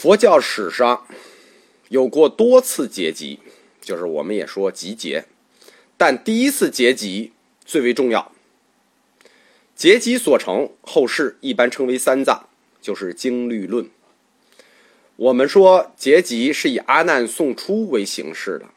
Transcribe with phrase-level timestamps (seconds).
[0.00, 1.06] 佛教史上
[1.90, 3.38] 有过多次结集，
[3.82, 5.26] 就是我们也说集结，
[5.98, 7.32] 但第一次结集
[7.66, 8.32] 最为重要。
[9.74, 12.48] 结集所成，后世一般称为三藏，
[12.80, 13.90] 就是经律论。
[15.16, 18.70] 我们说结集是以阿难诵出为形式的，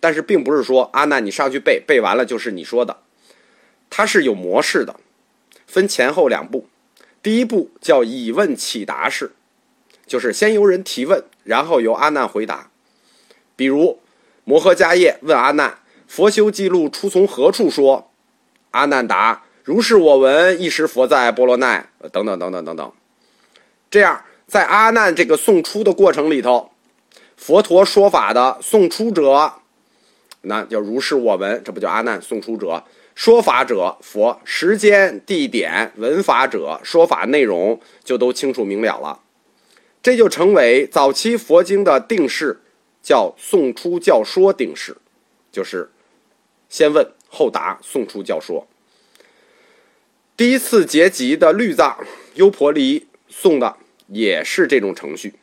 [0.00, 3.02] 但是并不是说阿难你上去背，背完了就是你说的，
[3.90, 4.98] 它是有模式的，
[5.66, 6.66] 分前后两步。
[7.22, 9.32] 第一步叫以问起答式，
[10.10, 12.68] 就是先由人提问，然后由阿难回答。
[13.54, 14.00] 比如
[14.42, 15.78] 摩诃迦叶问阿难
[16.08, 18.10] ：“佛修记录出从何处说？”
[18.72, 19.44] 阿难答。
[19.62, 22.92] 如是我闻，一时佛在波罗奈，等等等等等等。
[23.88, 26.72] 这样，在阿难这个送出的过程里头，
[27.36, 29.52] 佛陀说法的送出者，
[30.40, 32.82] 那叫如是我闻，这不叫阿难送出者。
[33.14, 39.20] 说法者佛，时间、地点、闻法者说法内容就都清楚明了了。
[40.02, 42.60] 这就成为早期佛经的定式，
[43.02, 44.96] 叫送出教说定式，
[45.52, 45.90] 就是
[46.68, 48.66] 先问后答，送出教说。
[50.36, 52.02] 第一次结集的律藏
[52.34, 55.34] 优婆离送的也是这种程序，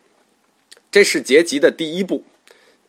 [0.89, 2.23] 这是结集的第一步。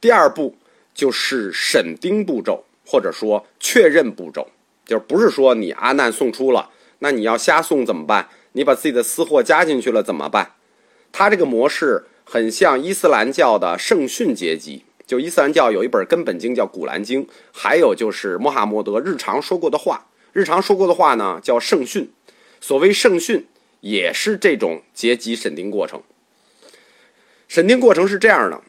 [0.00, 0.56] 第二步
[0.94, 4.48] 就是审定步骤，或者说确认步骤，
[4.86, 8.30] 就不是说你阿难送出了，那你要瞎送怎么办？
[8.52, 10.54] 你把自己的私货加进去了怎么办？
[11.12, 20.06] 它这个模式很像伊斯兰教的圣训阶级，就伊斯兰教有一本根本经叫《古兰经》，还有就是穆罕默德日常说过的话。
[20.32, 22.12] 日常说过的话呢，叫圣训。
[22.60, 23.46] 所谓圣训，
[23.80, 26.02] 也是这种阶级审定过程。
[27.48, 28.60] 审定过程是这样的：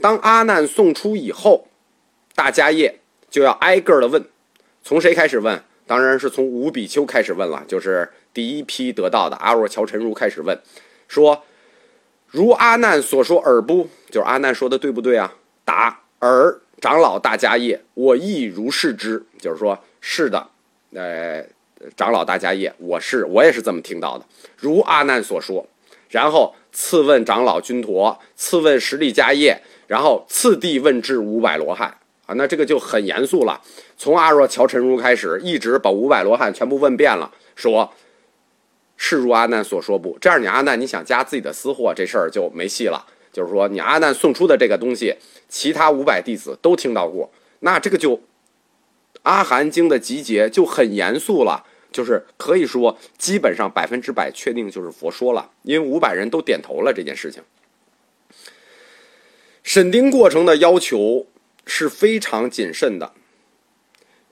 [0.00, 1.68] 当阿难送出以后，
[2.34, 2.98] 大迦叶
[3.30, 4.24] 就要挨个的问，
[4.82, 5.62] 从谁开始问？
[5.86, 10.60] 当然是从五比丘开始问了，就是第一批得到的阿若乔陈如开始问，
[11.06, 11.44] 说
[12.28, 13.88] ：“如阿难所说尔不？
[14.10, 15.32] 就是阿难说的对不对啊？”
[15.64, 20.46] 答：“尔。”长老大迦叶，我亦如是之，就是说，是的。
[20.92, 21.42] 呃，
[21.96, 24.24] 长老大迦叶，我是我也是这么听到的，
[24.58, 25.66] 如阿难所说。
[26.10, 31.88] 然后次问长老君陀，次问十力迦叶，然后次第问至五百罗汉
[32.26, 33.58] 啊，那这个就很严肃了。
[33.96, 37.90] 从阿若乔陈如开始，一直把五百罗汉全部问遍了，说
[38.96, 40.18] 是如阿难所说不？
[40.20, 43.06] 这样你阿难你想加自己的私货，这事儿就没戏了。
[43.32, 45.14] 就是说你阿难送出的这个东西，
[45.48, 47.30] 其他五百弟子都听到过，
[47.60, 48.20] 那这个就。
[49.22, 57.42] 阿含经的集结就很严肃了，就是可以说基本上百分之百确定就是佛说了，因为五百人都点头了这件事情。
[59.64, 61.26] 审定过程的要求
[61.66, 63.14] 是非常谨慎的，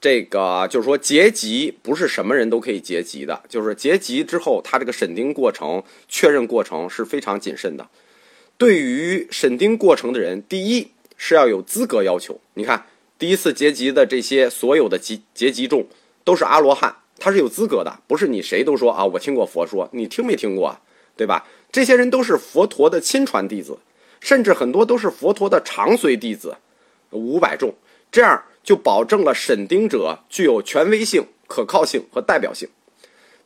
[0.04, 7.88] 这个就是说结集不是什么人都可以结集的，就是结集之后，他这个审定过程、确认过程是非常谨慎的。
[8.58, 12.84] 对于审定过程的人，第一是要有资格要求，你看。
[13.18, 15.86] 第一次结集的这些所有的集结集众
[16.22, 20.82] 都是阿罗汉，他是有资格的，不是你谁都说啊，我听过佛说，你听没听过啊，
[21.16, 21.46] 对吧？
[21.72, 23.78] 这些人都是佛陀的亲传弟子，
[24.20, 26.54] 甚至很多都是佛陀的长随弟子，
[27.08, 27.74] 五百众，
[28.12, 32.68] 这样就保证了审定者具有权威性、可靠性和代表性。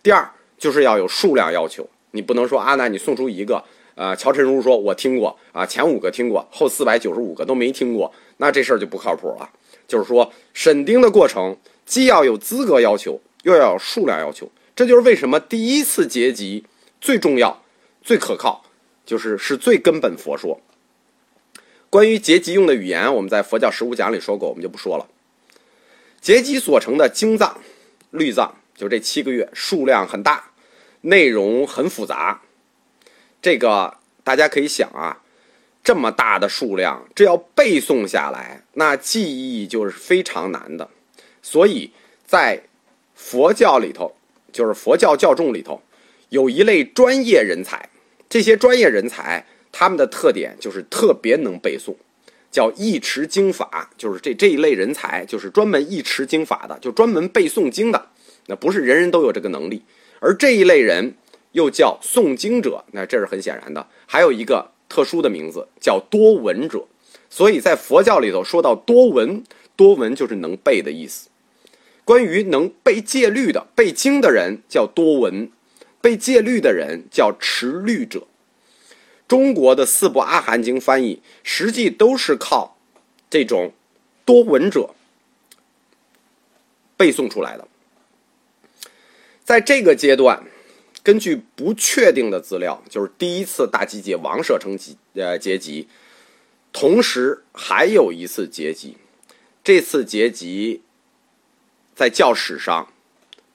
[0.02, 3.64] 第二就是要有数量要求，你不能说阿难你送出一个。
[3.94, 9.50] 啊，乔晨如说：“我听过啊，前五个听过，后四百九十五个都没听过，那这事儿就不靠谱了。
[9.88, 14.48] 就是说，审定的过程既要有资格要求，又要有数量要求。
[14.76, 16.64] 这就是为什么第一次结集
[17.00, 17.60] 最重要、
[18.00, 18.64] 最可靠，
[19.04, 20.60] 就是是最根本佛说。
[21.90, 25.06] 关于结集用的语言，我们在佛教十五讲里说过，我们就不说了。
[26.20, 27.60] 结集所成的经藏、
[28.10, 30.50] 律藏，就这七个月，数量很大，
[31.02, 32.42] 内容很复杂。”
[33.40, 35.22] 这个大家可以想啊，
[35.82, 40.90] 这么大的数量，这要背诵下来，那记忆就是非常难的。
[41.40, 41.90] 所以
[42.26, 42.60] 在
[43.14, 44.14] 佛教里头，
[44.52, 45.80] 就是佛教教众里头，
[46.28, 47.88] 有一类专业人才。
[48.28, 51.94] 这些专业人才，他们的特点就是特别能背诵，
[52.50, 53.90] 叫一持经法。
[53.96, 58.08] 就是这这一类人才，就是专门一持经法的，就专门背诵经的。
[58.46, 59.82] 那不是人人都有这个能力，
[60.20, 61.14] 而这一类人。
[61.52, 63.84] 又叫诵经者，那这是很显然的。
[64.06, 66.86] 还有一个特殊的名字叫多闻者，
[67.30, 69.42] 所以在佛教里头说到多闻，
[69.74, 71.30] 多闻就是能背的意思。
[72.04, 75.50] 关于能背戒律的、背经的人叫多闻，
[76.02, 78.26] 背戒律的人叫持律者。
[79.28, 82.76] 中国的四部阿含经翻译，实际都是靠
[83.30, 83.72] 这种
[84.24, 84.94] 多闻者
[86.96, 87.68] 背诵出来的。
[89.44, 90.42] 在这个阶段。
[91.00, 95.88] 根据不确定的资料，就是第一次大集结王舍城集呃结集，
[96.70, 98.98] 同时还有一次结集，
[99.64, 100.82] 这次结集
[101.94, 102.92] 在教史上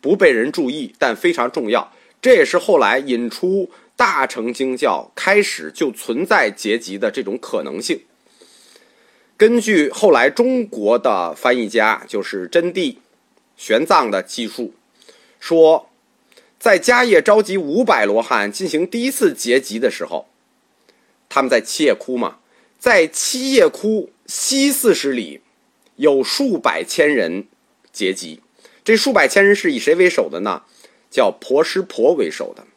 [0.02, 1.94] 不被人注意，但非常重要。
[2.20, 3.70] 这也是后来引出
[4.04, 8.02] 大乘经教开始就存在结集的这种可能性。
[9.38, 12.98] 根据后来中国的翻译家，就是真谛、
[13.56, 14.74] 玄奘的记述，
[15.40, 15.90] 说，
[16.60, 20.28] 在迦叶召集五百罗汉进行第一次结集的时候，
[21.30, 22.40] 他们在七叶窟嘛，
[22.78, 25.40] 在七叶窟西四十里，
[25.96, 27.48] 有数百千人
[27.94, 28.42] 结集。
[28.84, 30.64] 这数百千人是以谁为首的呢？
[31.10, 32.68] 叫婆师婆为首的。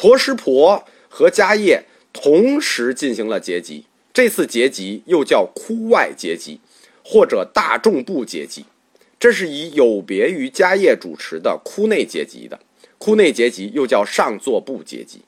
[0.00, 3.84] 婆师婆和迦叶同时进行了结集。
[4.14, 6.58] 这次结集又叫窟外结集，
[7.04, 8.64] 或者大众部结集，
[9.18, 12.58] 这是以有别于迦叶主持的窟内结集的。
[12.96, 15.20] 窟内结集又叫上座部结集。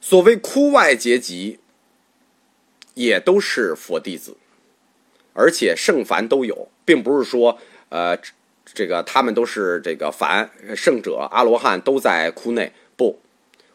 [0.00, 1.58] 所谓窟外结集，
[2.94, 4.38] 也都是佛弟子，
[5.34, 7.58] 而且圣凡都有，并不是说
[7.90, 8.18] 呃
[8.72, 13.18] 这个他们都是这个凡圣者阿罗汉都在窟内不。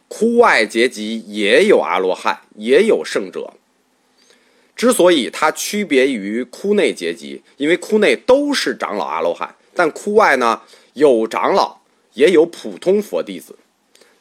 [0.08, 3.54] 窟外结集也有阿罗汉，也有圣者。
[4.76, 10.62] 之所以它区别于窟内结集，因为窟内都是长老阿罗汉，但窟外呢
[10.94, 11.80] 有长老，
[12.14, 13.58] 也有普通佛弟子。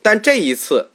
[0.00, 0.90] 但这一次，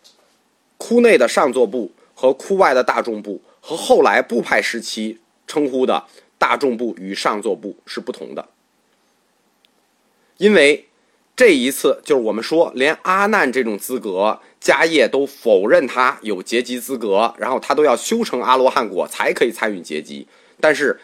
[0.77, 6.05] 窟内的上座部和窟外的大众部，和后来部派时期称呼的
[6.37, 8.49] 大众部与上座部是不同的，
[10.39, 10.87] 因为。
[11.35, 20.27] 这一次就是我们说，连阿难这种资格，迦叶都否认他有结集资格，然后他都要修成阿罗汉果才可以参与结集。
[20.59, 20.99] 但是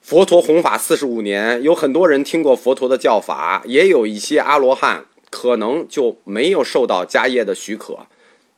[0.00, 8.06] 佛陀弘法四十五年，有很多人听过佛陀的教法，也有一些阿罗汉可能就没有受到迦叶的许可，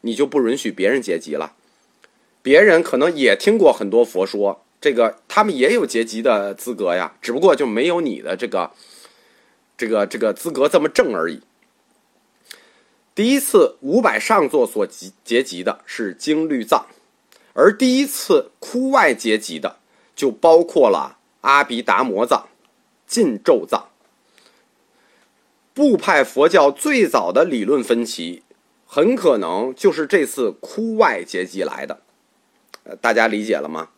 [0.02, 1.54] 你就不允许别人结集了。
[2.40, 8.70] 别人可能也听过很多佛说，这个他们也有结集的资格呀，只不过就没有你的这个。
[9.76, 11.42] 这个这个资格这么正而已。
[13.14, 16.86] 第一次五百上座所集结集的是经律藏，
[17.52, 19.76] 而第一次窟外结集的
[20.16, 22.48] 就包括了阿毗达摩藏、
[23.06, 23.88] 禁咒藏。
[25.72, 28.42] 部派佛教最早的理论分歧，
[28.86, 32.00] 很可能就是这次窟外结集来的。
[32.84, 33.90] 呃，大家理解了吗？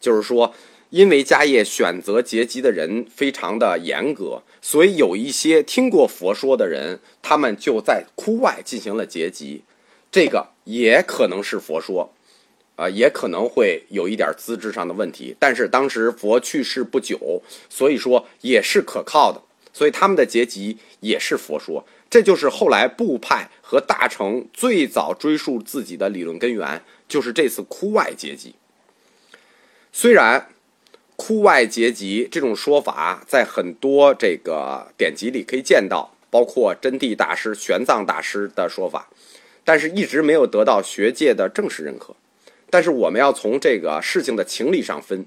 [0.00, 0.54] 就是说。
[0.94, 9.64] 因为迦叶选择结集的人非常的严格，所以有一些听过佛说的人，他们就在窟外进行了结集。
[10.12, 12.14] 这个也可能是佛说，
[12.76, 15.34] 啊，也可能会有一点资质上的问题。
[15.40, 19.42] 但是当时佛去世不久，所以说也是可靠的。
[19.72, 21.84] 所以他们的结集也是佛说。
[22.08, 28.54] 这就是后来部派和大乘最早追溯自己的理论根源，就是这次窟外结集。
[29.90, 30.50] 虽然。
[31.16, 39.08] 窟外结集这种说法，在很多这个典籍里可以见到，包括真谛大师、玄奘大师的说法，
[39.64, 42.16] 但是一直没有得到学界的正式认可。
[42.68, 45.24] 但是我们要从这个事情的情理上分，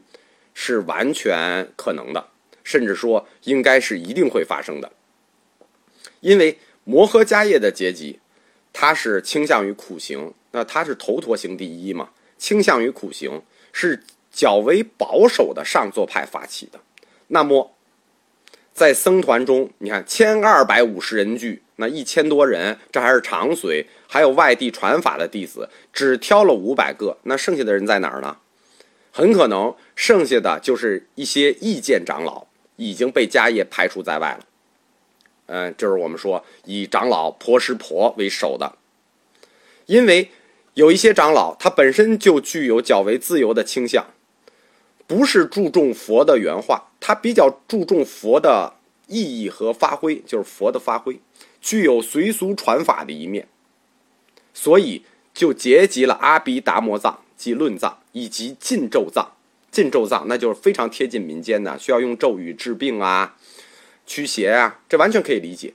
[0.54, 2.28] 是完全可能的，
[2.66, 4.92] 甚至说应该是一定会发生的。
[6.20, 8.20] 因为摩诃迦叶的结集，
[8.74, 13.42] 它是倾向于苦行，那它是头陀行第一嘛，倾向于苦行
[13.72, 14.04] 是。
[14.38, 16.80] 较为保守的上座派发起的，
[17.30, 17.74] 那么，
[18.72, 28.38] 在僧团中，你看千二百五十人聚，那一千多人，这还是长随，还有外地传法的弟子，只挑了五百个，那剩下的人在哪儿呢？
[29.12, 34.46] 很可能剩下的就是一些意见长老已经被迦叶排除在外了。
[35.48, 38.76] 嗯，就是我们说以长老婆师婆为首的，
[39.88, 40.30] 因为
[40.76, 44.06] 有一些长老他本身就具有较为自由的倾向。
[45.08, 48.74] 不是注重佛的原话，他比较注重佛的
[49.08, 51.20] 意义和发挥，就是佛的发挥，
[51.62, 53.48] 具有随俗传法的一面，
[54.54, 59.32] 所以就结集了阿毗达摩藏及论藏以及禁咒藏。
[59.72, 63.38] 禁咒藏那就是非常贴近民间的，需要用咒语治病啊、
[64.06, 65.74] 驱邪啊，这完全可以理解。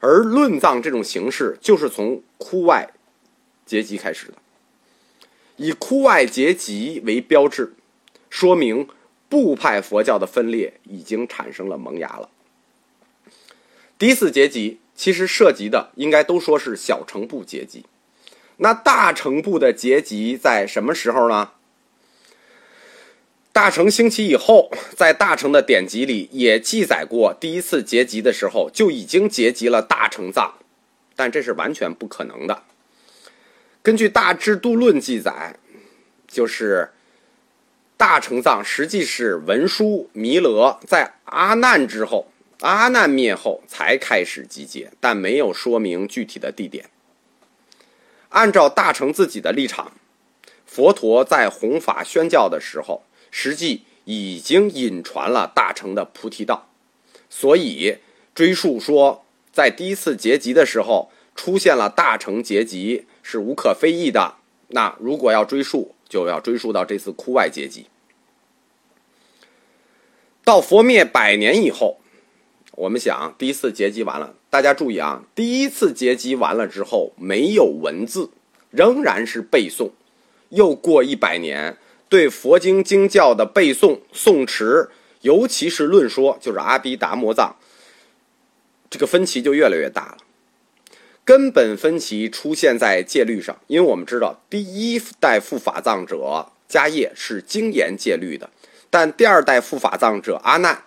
[0.00, 2.92] 而论藏这种形式就是从窟外
[3.64, 4.34] 结集开始的，
[5.56, 7.74] 以窟外结集为标志。
[8.30, 8.88] 说明
[9.28, 12.30] 部派佛教的分裂已经产生了萌芽了。
[13.98, 17.86] 第一次结集其实涉及的应该都说是小乘部结集，
[18.58, 21.52] 那大乘部的结集在什么时候呢？
[23.52, 30.56] 大乘兴起以后，在大乘的典籍里也记载过，第一次结集的时候就已经结集了大乘藏，
[31.14, 32.64] 但这是完全不可能的。
[33.82, 35.58] 根据《大制度论》记载，
[36.28, 36.90] 就是
[37.96, 46.90] 大成藏实际是文殊弥勒在阿难之后，阿难灭后才开始集结，但没有说明具体的地点。
[48.28, 49.92] 按照大成自己的立场，
[50.66, 56.68] 佛陀在弘法宣教的时候，实际已经隐传了大成的菩提道，
[57.30, 57.96] 所以
[58.34, 64.34] 追溯说，在第一次结集的时候出现了大成结集是无可非议的。
[64.68, 67.86] 那如果要追溯，就要追溯到这次窟外结集。
[70.44, 71.98] 到佛灭百年以后，
[72.72, 74.34] 我们想第一次结集完了。
[74.48, 78.30] 大家注意啊，第一次结集完了之后没有文字，
[78.70, 79.90] 仍然是背诵。
[80.50, 81.76] 又过一百年，
[82.08, 84.88] 对佛经经教的背诵诵持，
[85.22, 87.56] 尤其是论说，就是阿毗达摩藏，
[88.88, 90.18] 这个分歧就越来越大了。
[91.26, 98.48] 根本分歧出现在戒律上，因为我们知道第一代护法藏者迦叶是精严戒律的，
[98.88, 100.84] 但第二代护法藏者阿难。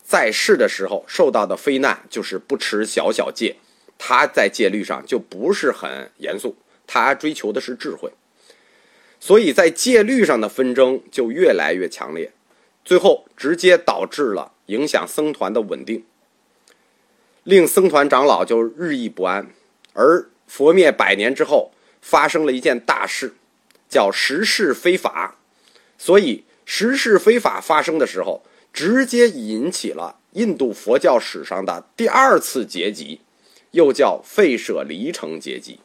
[0.00, 3.56] 在世的时候受到的非难就是不持小小戒，
[3.98, 6.54] 他在戒律上就不是很严肃，
[6.86, 8.12] 他追求的是智慧，
[9.18, 12.32] 所以在戒律上的纷争就越来越强烈，
[12.84, 16.04] 最后直接导致了影响僧团的稳定，
[17.42, 19.50] 令僧团长老就日益不安。
[19.92, 23.34] 而佛灭百年之后，发生了一件大事，
[23.88, 25.36] 叫十事非法，
[25.98, 28.42] 所以十事非法发生的时候。
[28.72, 33.20] 直接引起了印度佛教史上的第二次结集，
[33.72, 35.80] 又叫费舍离城结集。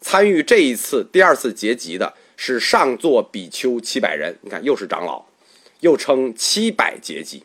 [0.00, 5.24] 参与这一次第二次结集的是上座比丘七百人，你看又是长老，
[5.78, 7.44] 又称七百结集。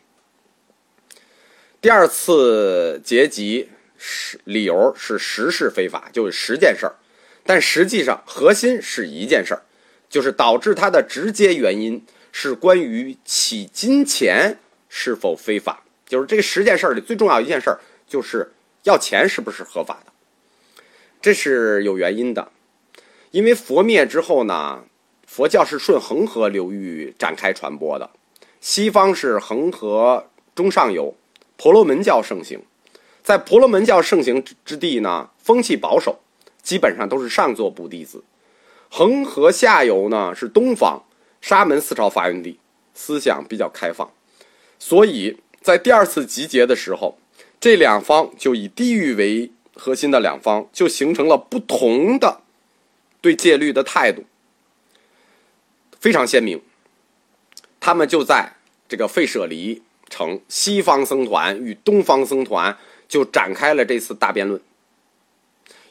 [1.80, 6.96] 第二次结集是理由是十事非法，就是十件事儿，
[7.44, 9.62] 但实际上核心是一件事儿，
[10.08, 12.04] 就是导致它的直接原因。
[12.38, 14.58] 是关于起金钱
[14.90, 17.74] 是否非法，就是这十件事里最重要一件事，
[18.06, 20.12] 就是要钱是不是合法的，
[21.22, 22.52] 这是有原因的。
[23.30, 24.84] 因为佛灭之后呢，
[25.26, 28.10] 佛教是顺恒河流域展开传播的，
[28.60, 31.16] 西方是恒河中上游，
[31.56, 32.62] 婆罗门教盛行，
[33.26, 36.20] 在婆罗门教盛行之之地呢，风气保守，
[36.62, 38.22] 基本上都是上座部弟子。
[38.88, 41.02] 恒河下游呢是东方。
[41.40, 42.60] 沙门思潮发源地，
[42.94, 44.08] 思想比较开放，
[44.78, 47.18] 所以在第二次集结的时候，
[47.60, 52.42] 这两方就以地域为核心的两方就形成了不同的
[53.20, 54.24] 对戒律的态度，
[55.98, 56.60] 非常鲜明。
[57.80, 58.54] 他们就在
[58.88, 62.76] 这个费舍离城，西方僧团与东方僧团
[63.08, 64.60] 就展开了这次大辩论，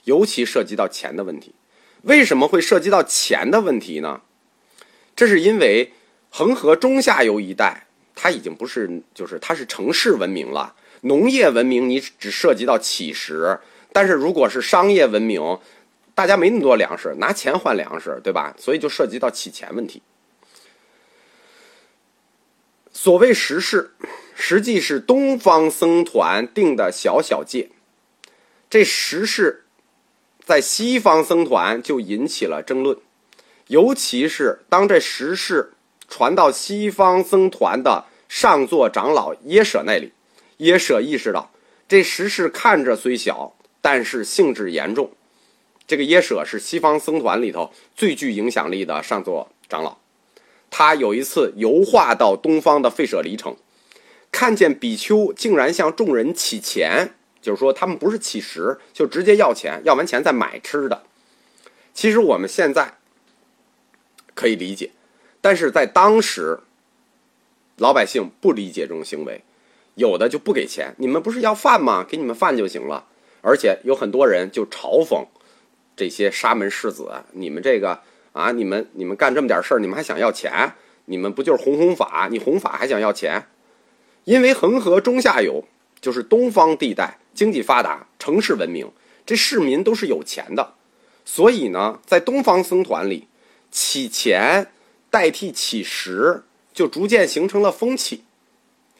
[0.03, 1.53] 尤其涉及到钱的问题。
[2.01, 4.21] 为什么会涉及到钱的问题呢？
[5.15, 5.93] 这是因为
[6.29, 10.75] 恒河中下游一带，它已经不是，就是它是城市文明了。
[11.01, 13.59] 农业文明你只涉及到乞食，
[13.93, 15.59] 但是如果是商业文明，
[16.13, 18.55] 大家没那么多粮食，拿钱换粮食，对吧？
[18.57, 20.01] 所以就涉及到乞钱问题。
[22.91, 23.91] 所谓时事，
[24.35, 27.69] 实际是东方僧团定的小小戒。
[28.69, 29.63] 这十事
[30.43, 32.97] 在西方僧团就引起了争论。
[33.67, 35.71] 尤其是当这实事
[36.07, 40.11] 传到西方僧团的上座长老耶舍那里，
[40.57, 41.49] 耶舍意识到
[41.87, 45.09] 这实事看着虽小，但是性质严重。
[45.87, 49.97] 这个耶舍是西方僧团里头最具影响力的上座长老，
[50.69, 53.55] 他有一次游化到东方的费舍离城，
[54.35, 61.03] 看见比丘竟然向众人乞钱，就是说他们不是乞食，就直接要钱，要完钱再买吃的。
[61.93, 62.95] 其实我们现在。
[64.33, 64.91] 可以理解，
[65.39, 66.59] 但是在当时，
[67.77, 69.41] 老百姓不理解这种行为，
[69.93, 70.93] 有的就不给钱。
[70.97, 72.05] 你们不是要饭吗？
[72.05, 73.05] 给你们饭就行了。
[73.41, 75.25] 而且有很多人就嘲讽
[75.95, 78.01] 这些沙门世子：“你们这个
[78.33, 80.73] 啊，你们你们干这么点事儿，你们还想要钱？
[81.05, 82.27] 你们不就是弘弘法？
[82.29, 83.47] 你弘法还想要钱？
[84.25, 85.63] 因为恒河中下游
[86.01, 88.91] 就是东方地带，经济发达，城市文明，
[89.25, 90.73] 这市民都是有钱的，
[91.23, 93.27] 所以呢，在东方僧团里。”
[93.71, 94.71] 乞钱
[95.09, 98.23] 代替乞食，就逐渐形成了风气。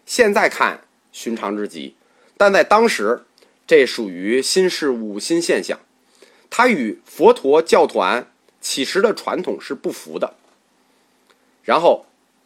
[0.06, 0.82] 现在看
[1.14, 1.96] 寻常之极，
[2.36, 3.24] 但在当时，
[3.66, 5.80] 这属于新事物、新现象。
[6.50, 8.30] 它与佛陀教团
[8.60, 10.36] 乞食的传统是不符的。
[11.64, 12.06] 然后，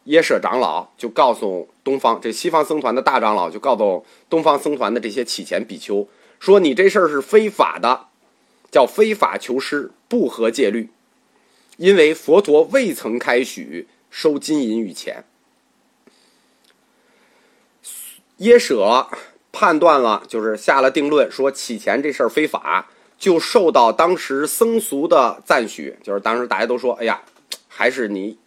[0.09, 6.07] 耶舍长老就告诉东方这西方僧团的大长老，就告诉东方僧团的这些乞钱比丘
[6.39, 8.07] 说：“你这事儿是非法的。”
[8.71, 10.89] 叫非法求师，不合戒律。
[11.77, 15.23] 因为佛陀未曾开许收金银与钱，
[18.37, 19.07] 耶舍
[19.51, 27.21] 判断了，就是下了定论，说乞钱这事儿非法，就受到当时僧俗的赞许，就是当时大家都说：“哎呀，
[27.67, 28.37] 还是你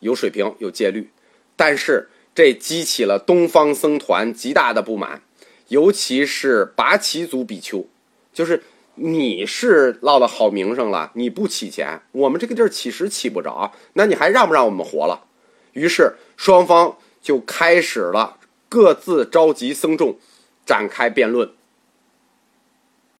[0.00, 1.10] 有水平、有戒律。”
[1.56, 5.22] 但是这激起了东方僧团极大的不满，
[5.68, 7.86] 尤其是拔旗族比丘，
[8.32, 8.62] 就是。
[9.02, 15.24] 你是落了好名声了，你不起钱，我们这个地儿起食起不着，那你还让不让我们活了？
[15.72, 18.36] 于是双方就开始了
[18.68, 20.18] 各自召集僧众，
[20.66, 21.50] 展开辩论。